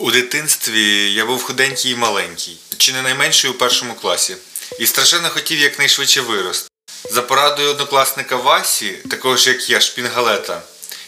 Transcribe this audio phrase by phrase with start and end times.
[0.00, 4.36] У дитинстві я був худенький і маленький, чи не найменший у першому класі,
[4.78, 6.68] і страшенно хотів якнайшвидше вирости.
[7.10, 10.62] За порадою однокласника Васі, такого ж як я, шпінгалета,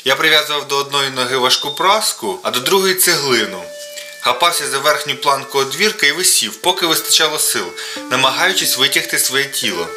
[0.04, 3.64] я прив'язував до одної ноги важку праску, а до другої цеглину.
[4.20, 7.66] Хапався за верхню планку одвірка і висів, поки вистачало сил,
[8.10, 9.88] намагаючись витягти своє тіло.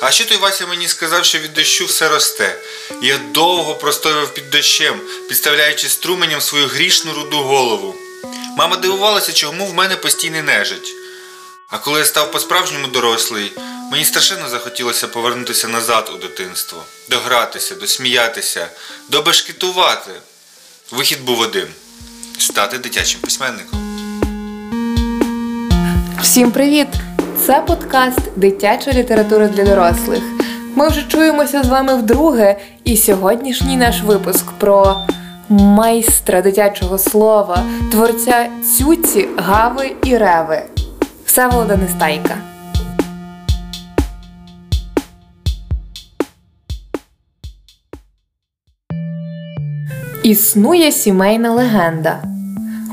[0.00, 2.58] А що той Вася мені сказав, що від дощу все росте.
[3.02, 8.01] Я довго простоював під дощем, підставляючи струменям свою грішну руду голову.
[8.56, 10.92] Мама дивувалася, чому в мене постійний нежить.
[11.68, 13.52] А коли я став по-справжньому дорослий,
[13.92, 18.68] мені страшенно захотілося повернутися назад у дитинство, догратися, досміятися,
[19.08, 20.10] добешкетувати.
[20.90, 21.68] Вихід був один
[22.38, 23.78] стати дитячим письменником.
[26.22, 26.88] Всім привіт!
[27.46, 30.22] Це подкаст Дитяча література для дорослих.
[30.74, 35.06] Ми вже чуємося з вами вдруге, і сьогоднішній наш випуск про
[35.52, 38.48] майстра дитячого слова, творця
[38.78, 40.62] цюці, гави і реви.
[41.24, 42.34] Всеволода Нестайка.
[50.22, 52.22] Існує сімейна легенда.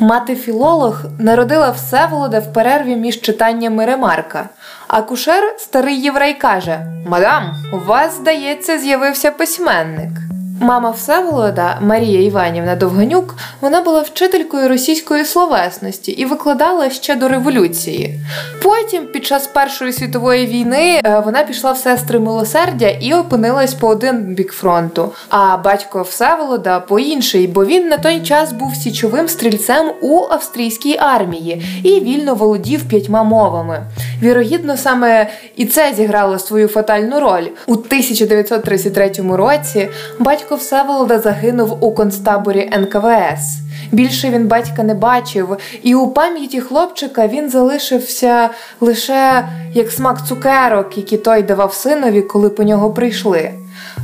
[0.01, 4.49] Мати філолог народила Всеволода в перерві між читаннями ремарка.
[4.87, 10.28] А кушер, старий єврей, каже: Мадам, у вас, здається, з'явився письменник.
[10.61, 18.19] Мама Всеволода Марія Іванівна Довганюк вона була вчителькою російської словесності і викладала ще до революції.
[18.63, 23.87] Потім, під час Першої світової війни, е, вона пішла в сестри милосердя і опинилась по
[23.87, 25.13] один бік фронту.
[25.29, 30.97] А батько Всеволода по інший, бо він на той час був січовим стрільцем у австрійській
[30.97, 33.83] армії і вільно володів п'ятьма мовами.
[34.21, 39.89] Вірогідно, саме і це зіграло свою фатальну роль у 1933 році.
[40.19, 43.59] Батько Батько Всеволода загинув у концтаборі НКВС.
[43.91, 48.49] Більше він батька не бачив, і у пам'яті хлопчика він залишився
[48.81, 53.51] лише як смак цукерок, які той давав синові, коли по нього прийшли.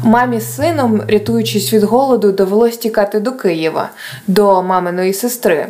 [0.03, 3.89] Мамі з сином, рятуючись від голоду, довелось тікати до Києва,
[4.27, 5.67] до маминої сестри.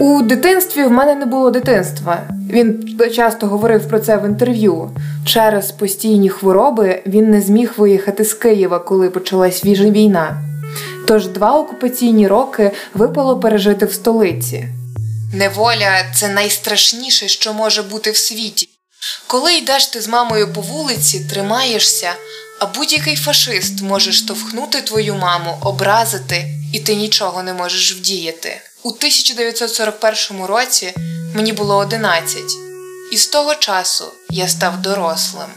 [0.00, 2.22] У дитинстві в мене не було дитинства.
[2.50, 4.90] Він часто говорив про це в інтерв'ю.
[5.26, 10.42] Через постійні хвороби він не зміг виїхати з Києва, коли почалась війна.
[11.06, 14.68] Тож два окупаційні роки випало пережити в столиці.
[15.34, 18.68] Неволя це найстрашніше, що може бути в світі.
[19.26, 22.10] Коли йдеш ти з мамою по вулиці, тримаєшся,
[22.60, 28.60] а будь-який фашист може штовхнути твою маму, образити, і ти нічого не можеш вдіяти.
[28.88, 30.94] У 1941 році
[31.34, 32.42] мені було 11,
[33.12, 35.48] і з того часу я став дорослим.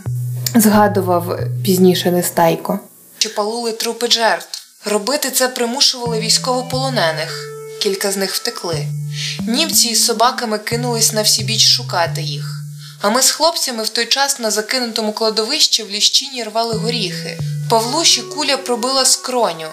[0.56, 2.80] Згадував пізніше Нестайко.
[3.18, 4.64] Чи палули трупи жертв.
[4.86, 7.50] Робити це примушували військовополонених.
[7.82, 8.86] Кілька з них втекли.
[9.48, 12.46] Німці із собаками кинулись на всі біч шукати їх.
[13.02, 17.40] А ми з хлопцями в той час на закинутому кладовищі в ліщині рвали горіхи.
[17.70, 19.68] Павлуші куля пробила скроню.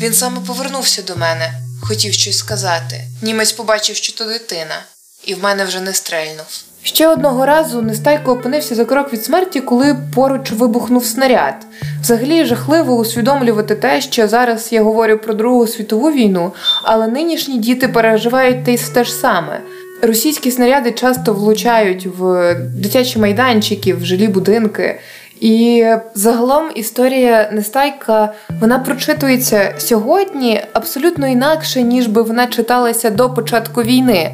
[0.00, 3.00] Він саме повернувся до мене хотів щось сказати.
[3.22, 4.82] Німець побачив, що то дитина,
[5.24, 6.46] і в мене вже не стрельнув.
[6.82, 11.54] Ще одного разу Нестайко опинився за крок від смерті, коли поруч вибухнув снаряд.
[12.00, 16.52] Взагалі жахливо усвідомлювати те, що зараз я говорю про Другу світову війну,
[16.82, 18.64] але нинішні діти переживають
[18.94, 19.60] те ж саме.
[20.02, 25.00] Російські снаряди часто влучають в дитячі майданчики, в жилі будинки.
[25.40, 33.82] І загалом історія Нестайка вона прочитується сьогодні абсолютно інакше, ніж би вона читалася до початку
[33.82, 34.30] війни.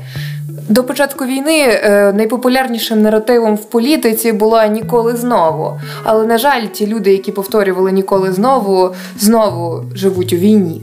[0.69, 5.81] До початку війни е, найпопулярнішим наративом в політиці була ніколи знову.
[6.05, 10.83] Але на жаль, ті люди, які повторювали ніколи знову, знову живуть у війні.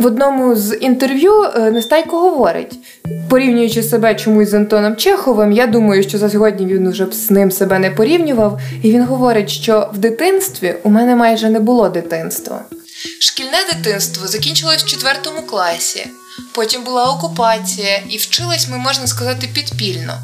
[0.00, 2.78] В одному з інтерв'ю е, Нестайко говорить,
[3.28, 7.30] порівнюючи себе чомусь з Антоном Чеховим, я думаю, що за сьогодні він уже б з
[7.30, 8.60] ним себе не порівнював.
[8.82, 12.62] І він говорить, що в дитинстві у мене майже не було дитинства.
[13.20, 16.06] Шкільне дитинство закінчилось в четвертому класі.
[16.54, 20.14] Потім була окупація, і вчились ми, можна сказати, підпільно.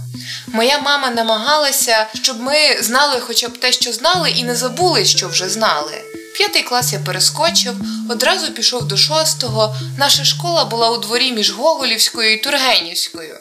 [0.52, 5.28] Моя мама намагалася, щоб ми знали хоча б те, що знали, і не забули, що
[5.28, 5.92] вже знали.
[6.36, 7.74] П'ятий клас я перескочив,
[8.10, 9.76] одразу пішов до шостого.
[9.98, 13.34] Наша школа була у дворі між Гоголівською і Тургенівською.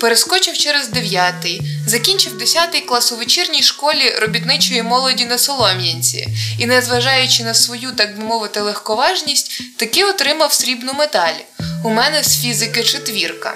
[0.00, 6.28] Перескочив через дев'ятий, закінчив десятий клас у вечірній школі робітничої молоді на Солом'янці
[6.58, 11.38] і, незважаючи на свою, так би мовити, легковажність, таки отримав срібну медаль.
[11.84, 13.54] У мене з фізики четвірка.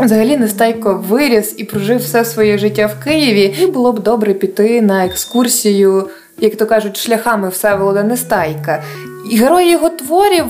[0.00, 4.82] Взагалі Нестайко виріс і прожив все своє життя в Києві, і було б добре піти
[4.82, 8.82] на екскурсію як то кажуть, шляхами Всеволода Нестайка.
[9.30, 10.44] І герої його творів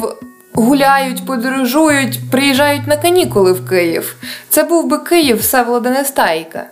[0.52, 4.16] гуляють, подорожують, приїжджають на канікули в Київ.
[4.48, 6.66] Це був би Київ Всеволода Нестайка.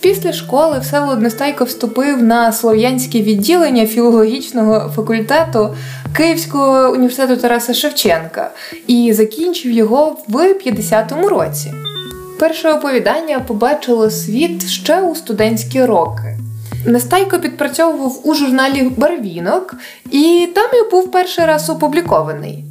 [0.00, 5.76] Після школи Всеволод Нестайко вступив на слов'янське відділення філологічного факультету
[6.16, 8.50] Київського університету Тараса Шевченка
[8.86, 11.74] і закінчив його в 50-му році.
[12.38, 16.41] Перше оповідання побачило світ ще у студентські роки.
[16.86, 19.74] Нестайко підпрацьовував у журналі Барвінок,
[20.10, 22.64] і там і був перший раз опублікований.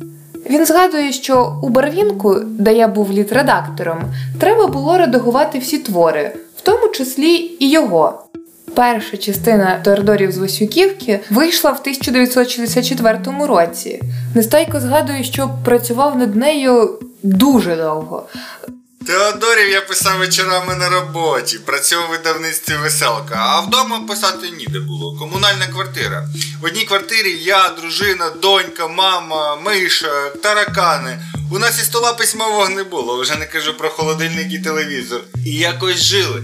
[0.50, 4.00] Він згадує, що у Барвінку, де я був літредактором,
[4.40, 8.24] треба було редагувати всі твори, в тому числі і його.
[8.74, 14.02] Перша частина Теодорів з Васюківки вийшла в 1964 році.
[14.36, 18.24] Нестайко згадує, що працював над нею дуже довго.
[19.06, 25.18] Теодорів я писав вечорами на роботі, працював у видавництві веселка, а вдома писати ніде було.
[25.20, 26.28] Комунальна квартира.
[26.62, 31.20] В одній квартирі я, дружина, донька, мама, миша, таракани.
[31.52, 35.22] У нас і стола письмового не було, вже не кажу про холодильник і телевізор.
[35.46, 36.44] І якось жили.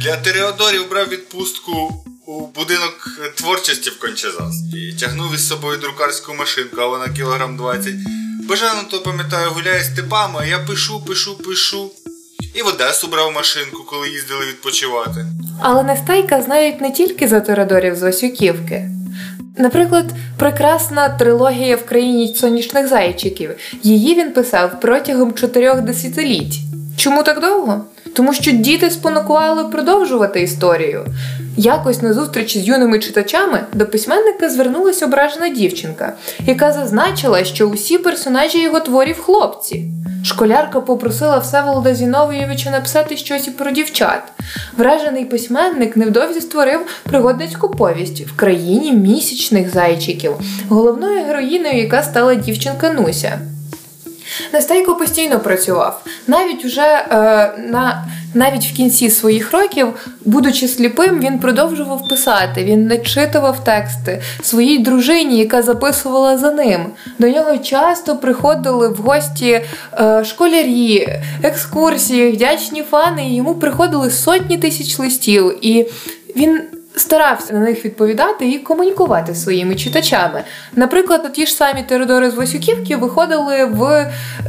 [0.00, 4.96] Для Тереодорів брав відпустку у будинок творчості в Кончезаспі.
[5.00, 7.94] Тягнув із собою друкарську машинку, а вона кілограм 20.
[8.48, 11.90] Бажано то пам'ятаю, гуляє з типами, а я пишу, пишу, пишу.
[12.54, 15.26] І в Одесу брав машинку, коли їздили відпочивати.
[15.60, 18.90] Але Нестайка знають не тільки за Теодорів з Васюківки.
[19.58, 20.04] Наприклад,
[20.38, 23.50] прекрасна трилогія в країні сонячних зайчиків.
[23.82, 26.54] Її він писав протягом чотирьох десятиліть.
[26.96, 27.84] Чому так довго?
[28.14, 31.06] Тому що діти спонукували продовжувати історію.
[31.56, 36.12] Якось на зустрічі з юними читачами до письменника звернулася ображена дівчинка,
[36.46, 39.84] яка зазначила, що усі персонажі його творів хлопці.
[40.24, 44.22] Школярка попросила Всеволода Зіновійовича написати щось і про дівчат.
[44.76, 50.32] Вражений письменник невдовзі створив пригодницьку повість в країні місячних зайчиків,
[50.68, 53.40] головною героїною, яка стала дівчинка Нуся.
[54.52, 56.04] Нестайко постійно працював.
[56.26, 57.06] Навіть уже е,
[57.68, 59.88] на навіть в кінці своїх років,
[60.24, 62.64] будучи сліпим, він продовжував писати.
[62.64, 66.80] Він начитував тексти своїй дружині, яка записувала за ним.
[67.18, 69.60] До нього часто приходили в гості
[70.00, 71.08] е, школярі,
[71.42, 73.28] екскурсії, вдячні фани.
[73.28, 75.58] і Йому приходили сотні тисяч листів.
[75.66, 75.86] І
[76.36, 76.60] він
[76.96, 80.42] старався на них відповідати і комунікувати своїми читачами.
[80.74, 83.82] Наприклад, ті ж самі Теодори з Васюківки виходили в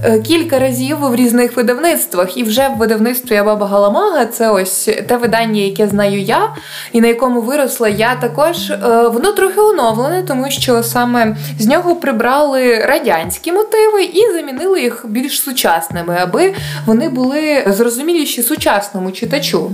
[0.03, 5.17] е, кілька разів в різних видавництвах, і вже в видавництві Баба Галамага це ось те
[5.17, 6.55] видання, яке знаю я,
[6.91, 8.71] і на якому виросла я також.
[8.71, 8.77] Е,
[9.07, 15.41] воно трохи оновлене, тому що саме з нього прибрали радянські мотиви і замінили їх більш
[15.41, 16.53] сучасними, аби
[16.85, 19.71] вони були зрозуміліші сучасному читачу.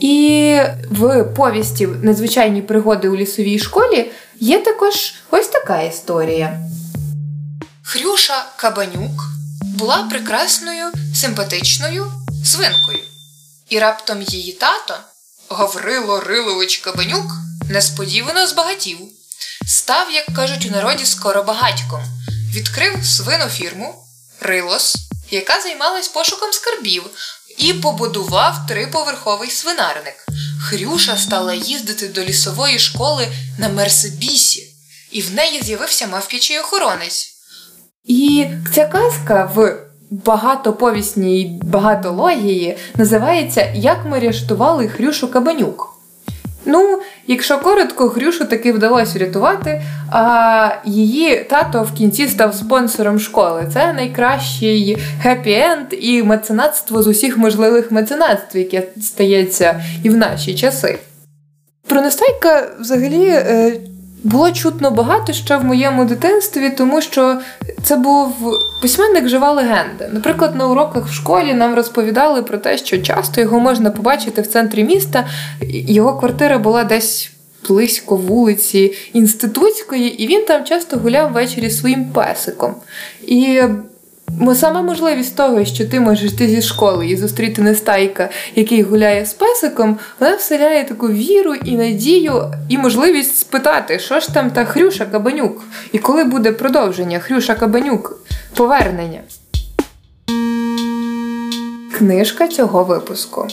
[0.00, 0.60] І
[0.90, 6.60] в повісті Незвичайні пригоди у лісовій школі є також ось така історія.
[7.82, 9.24] Хрюша Кабанюк
[9.62, 12.12] була прекрасною, симпатичною
[12.44, 12.98] свинкою.
[13.68, 14.94] І раптом її тато,
[15.50, 17.32] Гаврило Рилович Кабанюк,
[17.70, 18.98] несподівано збагатів.
[19.66, 22.00] Став, як кажуть у народі, скоро багатьком,
[22.54, 24.04] відкрив свину фірму
[24.40, 24.96] Рилос,
[25.30, 27.02] яка займалась пошуком скарбів,
[27.58, 30.26] і побудував триповерховий свинарник.
[30.62, 33.28] Хрюша стала їздити до лісової школи
[33.58, 34.74] на Мерсебісі,
[35.10, 37.28] і в неї з'явився мавпічий охоронець.
[38.04, 39.76] І ця казка в
[40.10, 45.97] багатоповісній багатології називається Як ми рятували Хрюшу Кабанюк.
[46.70, 49.82] Ну, якщо коротко, Грюшу таки вдалося врятувати,
[50.12, 53.66] а її тато в кінці став спонсором школи.
[53.72, 60.98] Це найкращий хеппі-енд і меценатство з усіх можливих меценатств, яке стається і в наші часи.
[61.88, 63.72] Про Нестайка взагалі е,
[64.24, 67.40] було чутно багато ще в моєму дитинстві, тому що
[67.82, 68.34] це був
[68.82, 70.08] письменник жива легенда.
[70.12, 74.46] Наприклад, на уроках в школі нам розповідали про те, що часто його можна побачити в
[74.46, 75.28] центрі міста.
[75.70, 77.30] Його квартира була десь
[77.68, 82.74] близько вулиці Інститутської, і він там часто гуляв ввечері своїм песиком.
[83.26, 83.62] І
[84.54, 89.32] Саме можливість того, що ти можеш йти зі школи і зустріти нестайка, який гуляє з
[89.32, 95.06] песиком, вона вселяє таку віру і надію, і можливість спитати, що ж там та Хрюша
[95.06, 98.20] Кабанюк, і коли буде продовження Хрюша Кабанюк,
[98.54, 99.20] повернення.
[101.98, 103.46] Книжка цього випуску.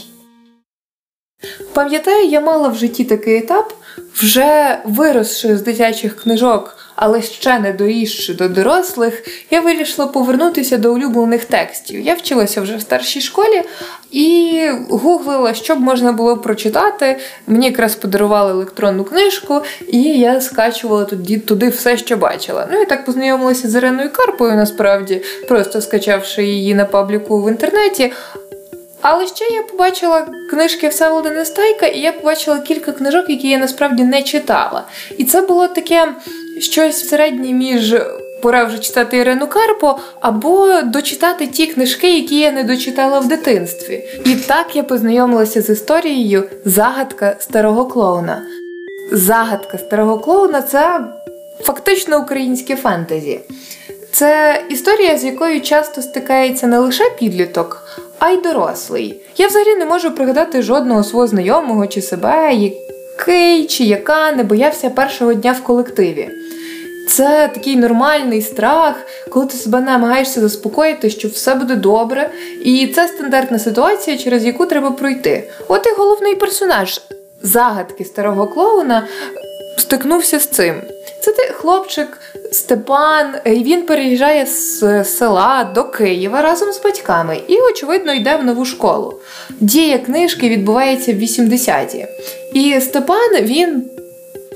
[1.74, 3.74] Пам'ятаю, я мала в житті такий етап,
[4.16, 10.94] Вже виросши з дитячих книжок, але ще не дорісши до дорослих, я вирішила повернутися до
[10.94, 12.02] улюблених текстів.
[12.02, 13.62] Я вчилася вже в старшій школі
[14.12, 17.18] і гуглила, що б можна було прочитати.
[17.48, 22.68] Мені якраз подарували електронну книжку, і я скачувала туди, туди все, що бачила.
[22.72, 28.14] Ну і так познайомилася з Іриною Карпою, насправді, просто скачавши її на пабліку в інтернеті.
[29.08, 34.04] Але ще я побачила книжки Всеволода Нестайка, і я побачила кілька книжок, які я насправді
[34.04, 34.84] не читала.
[35.18, 36.08] І це було таке
[36.60, 37.96] щось середнє між
[38.42, 44.04] пора вже читати Ірину Карпо, або дочитати ті книжки, які я не дочитала в дитинстві.
[44.26, 48.42] І так я познайомилася з історією Загадка старого клоуна.
[49.12, 51.00] Загадка старого клоуна це
[51.62, 53.40] фактично українське фентезі.
[54.16, 57.88] Це історія, з якою часто стикається не лише підліток,
[58.20, 59.22] а й дорослий.
[59.38, 64.90] Я взагалі не можу пригадати жодного свого знайомого чи себе, який чи яка не боявся
[64.90, 66.30] першого дня в колективі.
[67.10, 68.96] Це такий нормальний страх,
[69.30, 72.30] коли ти себе намагаєшся заспокоїти, що все буде добре,
[72.64, 75.50] і це стандартна ситуація, через яку треба пройти.
[75.68, 77.02] От і головний персонаж
[77.42, 79.08] загадки старого клоуна
[79.78, 80.76] стикнувся з цим.
[81.26, 82.18] Це ти хлопчик
[82.52, 88.44] Степан, і він переїжджає з села до Києва разом з батьками і, очевидно, йде в
[88.44, 89.14] нову школу.
[89.60, 92.06] Дія книжки відбувається в 80-ті.
[92.54, 93.84] І Степан він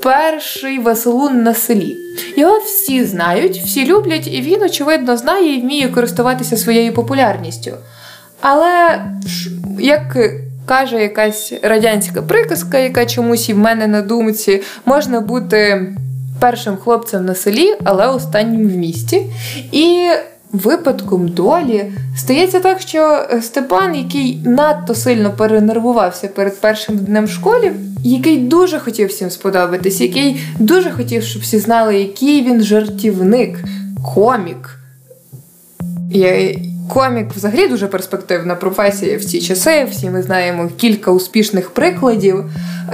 [0.02, 1.96] перший веселун на селі.
[2.36, 7.70] Його всі знають, всі люблять, і він, очевидно, знає і вміє користуватися своєю популярністю.
[8.40, 9.04] Але
[9.78, 10.16] як
[10.66, 15.86] каже якась радянська приказка, яка чомусь і в мене на думці, можна бути
[16.40, 19.22] першим хлопцем на селі, але останнім в місті.
[19.72, 20.08] І
[20.52, 27.72] випадком долі стається так, що Степан, який надто сильно перенервувався перед першим днем в школі,
[28.04, 33.58] який дуже хотів всім сподобатись, який дуже хотів, щоб всі знали, який він жартівник,
[34.14, 34.76] комік.
[36.10, 36.54] Я...
[36.88, 39.86] Комік взагалі дуже перспективна професія в ці часи.
[39.90, 42.44] Всі ми знаємо кілька успішних прикладів.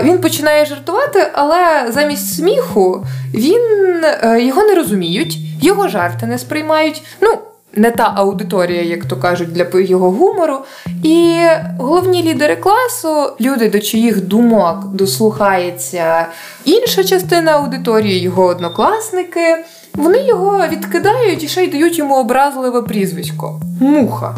[0.02, 3.60] Він починає жартувати, але замість сміху він
[4.04, 7.02] е, його не розуміють, його жарти не сприймають.
[7.20, 7.38] Ну,
[7.76, 10.58] не та аудиторія, як то кажуть, для його гумору.
[11.02, 11.44] І
[11.78, 16.26] головні лідери класу, люди, до чиїх думок дослухається
[16.64, 19.64] інша частина аудиторії, його однокласники.
[19.96, 24.34] Вони його відкидають і ще й дають йому образливе прізвисько муха.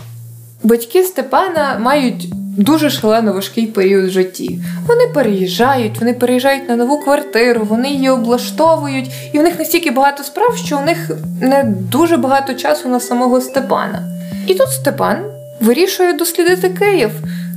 [0.62, 4.58] Батьки Степана мають дуже шалено важкий період в житті.
[4.86, 10.24] Вони переїжджають, вони переїжджають на нову квартиру, вони її облаштовують, і в них настільки багато
[10.24, 11.10] справ, що у них
[11.40, 14.02] не дуже багато часу на самого Степана.
[14.46, 15.24] І тут Степан
[15.60, 17.10] вирішує дослідити Київ.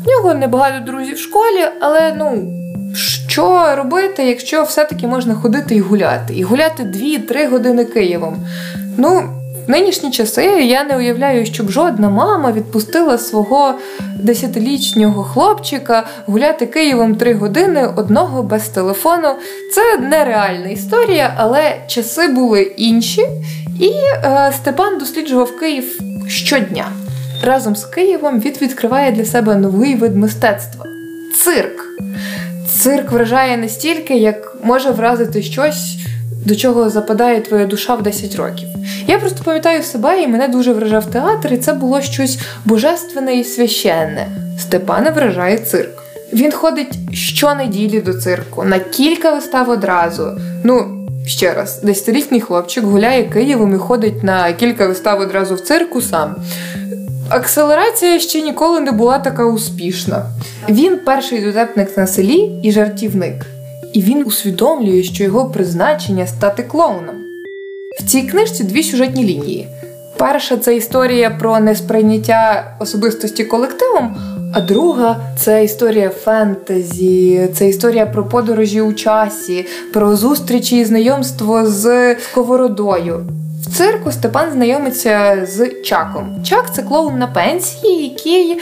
[0.06, 2.61] В нього небагато друзів в школі, але ну.
[3.32, 6.34] Що робити, якщо все-таки можна ходити і гуляти?
[6.34, 8.36] І гуляти 2-3 години Києвом.
[8.98, 9.24] Ну,
[9.68, 13.74] в нинішні часи я не уявляю, щоб жодна мама відпустила свого
[14.16, 19.28] десятилітнього хлопчика гуляти Києвом 3 години одного без телефону.
[19.74, 23.22] Це нереальна історія, але часи були інші.
[23.80, 26.86] І е, Степан досліджував Київ щодня.
[27.44, 30.86] Разом з Києвом він відкриває для себе новий вид мистецтва
[31.44, 31.91] цирк.
[32.82, 35.98] Цирк вражає настільки, як може вразити щось,
[36.46, 38.68] до чого западає твоя душа в 10 років.
[39.08, 43.44] Я просто пам'ятаю себе, і мене дуже вражав театр, і це було щось божественне і
[43.44, 44.28] священне.
[44.60, 46.04] Степана вражає цирк.
[46.34, 50.32] Він ходить щонеділі до цирку, на кілька вистав одразу.
[50.64, 56.02] Ну, ще раз, десятилітній хлопчик гуляє Києвом і ходить на кілька вистав одразу в цирку
[56.02, 56.36] сам.
[57.32, 60.26] Акселерація ще ніколи не була така успішна.
[60.70, 63.46] Він перший дотепник на селі і жартівник.
[63.94, 67.16] І він усвідомлює, що його призначення стати клоуном.
[68.00, 69.68] В цій книжці дві сюжетні лінії.
[70.18, 74.16] Перша це історія про несприйняття особистості колективом,
[74.54, 81.66] а друга це історія фентезі, це історія про подорожі у часі, про зустрічі і знайомство
[81.66, 83.26] з сковородою.
[83.74, 86.44] Цирку Степан знайомиться з Чаком.
[86.44, 88.58] Чак це клоун на пенсії, який е,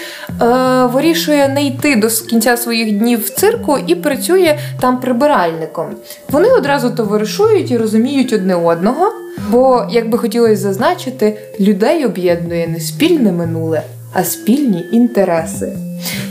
[0.85, 5.85] вирішує не йти до кінця своїх днів в цирку і працює там прибиральником.
[6.29, 9.13] Вони одразу товаришують і розуміють одне одного,
[9.49, 13.81] бо, як би хотілося зазначити, людей об'єднує не спільне минуле,
[14.13, 15.77] а спільні інтереси.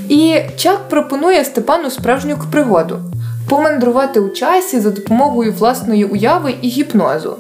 [0.08, 2.99] І Чак пропонує Степану справжню пригоду
[3.49, 7.37] помандрувати у часі за допомогою власної уяви і гіпнозу.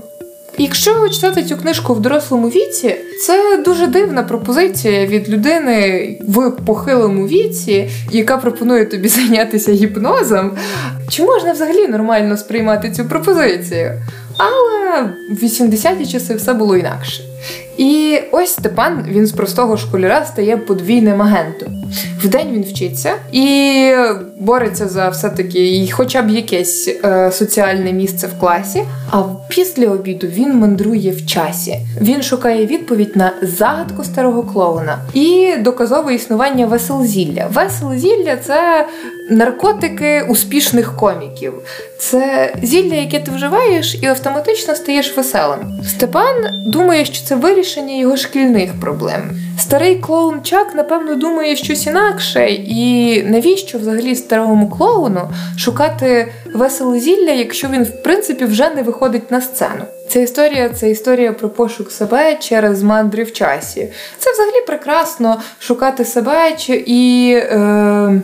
[0.60, 2.96] Якщо читати цю книжку в дорослому віці,
[3.26, 10.56] це дуже дивна пропозиція від людини в похилому віці, яка пропонує тобі зайнятися гіпнозом.
[11.10, 14.02] Чи можна взагалі нормально сприймати цю пропозицію?
[14.36, 17.27] Але в 80-ті часи все було інакше.
[17.76, 21.68] І ось Степан він з простого школяра стає подвійним агентом.
[22.22, 23.92] Вдень він вчиться і
[24.40, 28.82] бореться за все-таки хоча б якесь е, соціальне місце в класі.
[29.10, 31.78] А після обіду він мандрує в часі.
[32.00, 37.46] Він шукає відповідь на загадку старого клоуна і доказове існування веселзілля.
[37.52, 38.86] Веселзілля це
[39.28, 41.52] наркотики успішних коміків.
[41.98, 45.60] Це зілля, яке ти вживаєш, і автоматично стаєш веселим.
[45.88, 46.34] Степан
[46.66, 49.30] думає, що це вирішення його шкільних проблем.
[49.58, 57.30] Старий клоун Чак, напевно, думає щось інакше, і навіщо взагалі старому клоуну шукати веселе зілля,
[57.30, 59.84] якщо він в принципі вже не виходить на сцену?
[60.08, 63.88] Ця історія це історія про пошук себе через мандри в часі.
[64.18, 66.56] Це взагалі прекрасно шукати себе
[66.86, 67.32] і.
[67.36, 68.20] Е,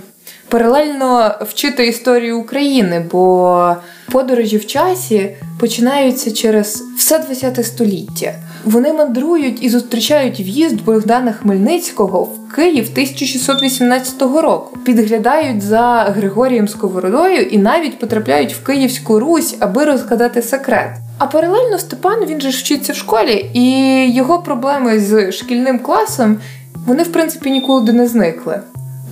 [0.55, 3.77] паралельно вчити історію України, бо
[4.13, 8.35] подорожі в часі починаються через все ХХ століття.
[8.65, 17.43] Вони мандрують і зустрічають в'їзд Богдана Хмельницького в Київ 1618 року, підглядають за Григорієм Сковородою
[17.43, 20.91] і навіть потрапляють в Київську Русь, аби розгадати секрет.
[21.19, 26.39] А паралельно Степан він же вчиться в школі, і його проблеми з шкільним класом
[26.87, 28.61] вони в принципі нікуди не зникли.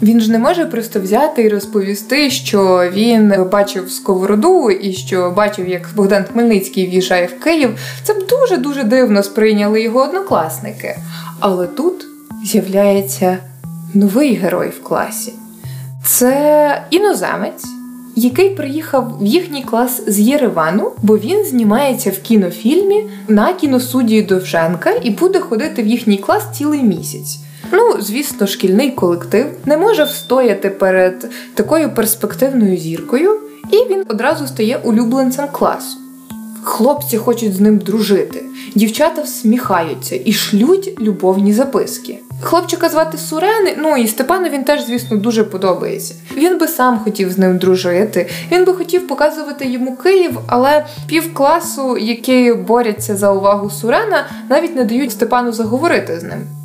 [0.03, 5.69] Він ж не може просто взяти і розповісти, що він бачив сковороду і що бачив,
[5.69, 7.79] як Богдан Хмельницький в'їжджає в Київ.
[8.03, 10.97] Це б дуже дуже дивно сприйняли його однокласники.
[11.41, 12.07] Але тут
[12.45, 13.39] з'являється
[13.95, 15.33] новий герой в класі.
[16.05, 17.65] Це іноземець,
[18.17, 24.91] який приїхав в їхній клас з Єревану, бо він знімається в кінофільмі на кіносудії Довженка
[25.03, 27.39] і буде ходити в їхній клас цілий місяць.
[27.73, 33.39] Ну, звісно, шкільний колектив не може встояти перед такою перспективною зіркою,
[33.71, 35.99] і він одразу стає улюбленцем класу.
[36.65, 42.19] Хлопці хочуть з ним дружити, дівчата всміхаються і шлють любовні записки.
[42.43, 46.15] Хлопчика звати Сурен, ну і Степану він теж, звісно, дуже подобається.
[46.37, 51.35] Він би сам хотів з ним дружити, він би хотів показувати йому Київ, але пів
[51.35, 56.62] класу, які борються за увагу Сурена, навіть не дають Степану заговорити з ним.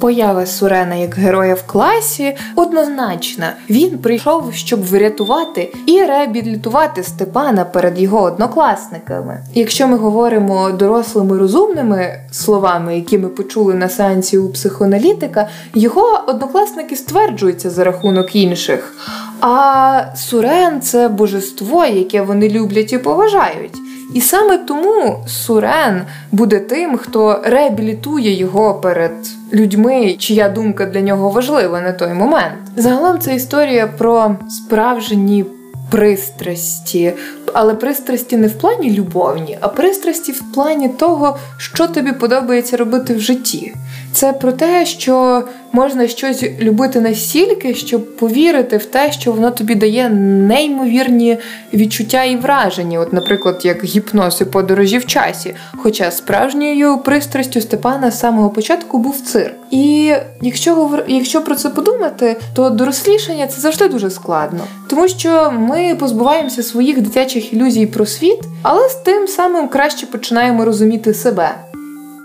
[0.00, 3.52] Поява Сурена як героя в класі однозначна.
[3.70, 9.40] Він прийшов, щоб врятувати і реабілітувати Степана перед його однокласниками.
[9.54, 16.96] Якщо ми говоримо дорослими розумними словами, які ми почули на сеансі у психоаналітика, його однокласники
[16.96, 18.94] стверджуються за рахунок інших.
[19.40, 23.87] А Сурен це божество, яке вони люблять і поважають.
[24.14, 29.12] І саме тому Сурен буде тим, хто реабілітує його перед
[29.52, 32.58] людьми, чия думка для нього важлива на той момент.
[32.76, 35.44] Загалом це історія про справжні
[35.90, 37.12] пристрасті,
[37.54, 43.14] але пристрасті не в плані любовні, а пристрасті в плані того, що тобі подобається робити
[43.14, 43.74] в житті.
[44.18, 49.74] Це про те, що можна щось любити настільки, щоб повірити в те, що воно тобі
[49.74, 51.38] дає неймовірні
[51.74, 55.54] відчуття і враження, от, наприклад, як гіпноз і подорожі в часі.
[55.76, 59.54] Хоча справжньою пристрастю Степана з самого початку був цирк.
[59.70, 65.94] І якщо якщо про це подумати, то дорослішання це завжди дуже складно, тому що ми
[65.94, 71.54] позбуваємося своїх дитячих ілюзій про світ, але з тим самим краще починаємо розуміти себе.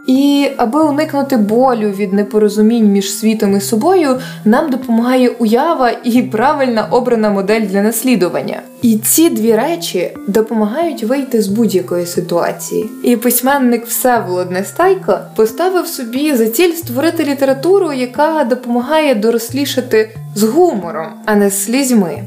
[0.07, 6.85] І аби уникнути болю від непорозумінь між світом і собою, нам допомагає уява і правильна
[6.91, 8.61] обрана модель для наслідування.
[8.81, 12.89] І ці дві речі допомагають вийти з будь-якої ситуації.
[13.03, 21.07] І письменник Всеволод Нестайко поставив собі за ціль створити літературу, яка допомагає дорослішати з гумором,
[21.25, 22.23] а не з слізьми.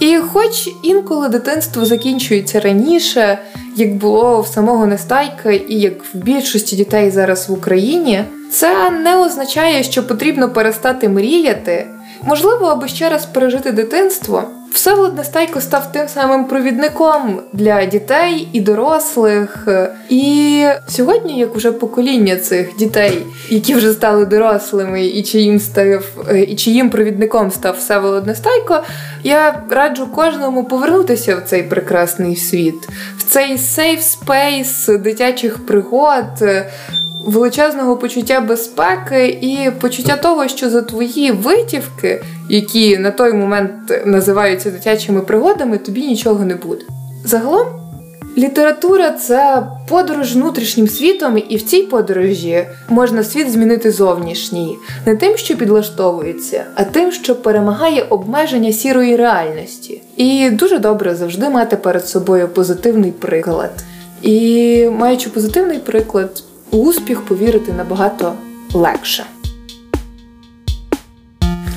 [0.00, 3.38] І хоч інколи дитинство закінчується раніше,
[3.76, 9.16] як було в самого Нестайка, і як в більшості дітей зараз в Україні, це не
[9.16, 11.86] означає, що потрібно перестати мріяти.
[12.22, 14.42] Можливо, аби ще раз пережити дитинство,
[14.76, 19.68] Всеволод Нестайко став тим самим провідником для дітей і дорослих.
[20.08, 26.02] І сьогодні, як уже покоління цих дітей, які вже стали дорослими, і чиїм став
[26.48, 28.82] і чиїм провідником став Всеволод Нестайко,
[29.24, 36.24] я раджу кожному повернутися в цей прекрасний світ, в цей safe space дитячих пригод
[37.26, 44.70] величезного почуття безпеки і почуття того, що за твої витівки, які на той момент називаються
[44.70, 46.84] дитячими пригодами, тобі нічого не буде.
[47.24, 47.66] Загалом
[48.38, 55.36] Література це подорож внутрішнім світом, і в цій подорожі можна світ змінити зовнішній, не тим,
[55.36, 60.02] що підлаштовується, а тим, що перемагає обмеження сірої реальності.
[60.16, 63.70] І дуже добре завжди мати перед собою позитивний приклад.
[64.22, 68.34] І маючи позитивний приклад, у успіх повірити набагато
[68.74, 69.24] легше.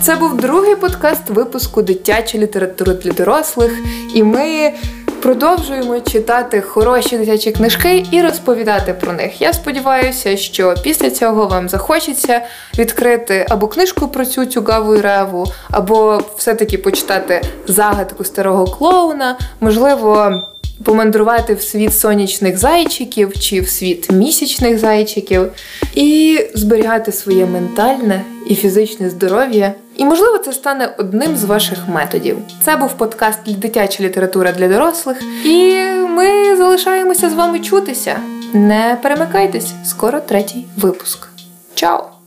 [0.02, 3.72] Це був другий подкаст випуску дитячої літератури для дорослих,
[4.14, 4.74] і ми
[5.22, 9.42] продовжуємо читати хороші дитячі книжки і розповідати про них.
[9.42, 12.42] Я сподіваюся, що після цього вам захочеться
[12.80, 20.42] відкрити або книжку про цю цюгаву і реву, або все-таки почитати загадку старого клоуна, можливо.
[20.84, 25.52] Помандрувати в світ сонячних зайчиків чи в світ місячних зайчиків
[25.96, 29.74] і зберігати своє ментальне і фізичне здоров'я.
[30.00, 32.38] І, можливо, це стане одним з ваших методів.
[32.62, 38.20] Це був подкаст Дитяча література для дорослих, і ми залишаємося з вами чутися.
[38.54, 41.28] Не перемикайтесь, скоро третій випуск.
[41.76, 42.19] Чао!